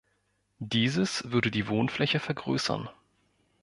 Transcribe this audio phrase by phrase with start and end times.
[0.57, 2.89] Dieses würde die Wohnfläche vergrößern.